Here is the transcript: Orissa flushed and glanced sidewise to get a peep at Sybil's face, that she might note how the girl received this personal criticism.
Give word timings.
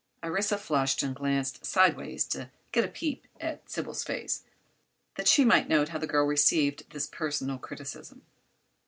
Orissa 0.23 0.57
flushed 0.57 1.03
and 1.03 1.15
glanced 1.15 1.63
sidewise 1.63 2.25
to 2.29 2.49
get 2.71 2.83
a 2.83 2.87
peep 2.87 3.27
at 3.39 3.69
Sybil's 3.69 4.03
face, 4.03 4.41
that 5.13 5.27
she 5.27 5.45
might 5.45 5.69
note 5.69 5.89
how 5.89 5.99
the 5.99 6.07
girl 6.07 6.25
received 6.25 6.89
this 6.89 7.05
personal 7.05 7.59
criticism. 7.59 8.23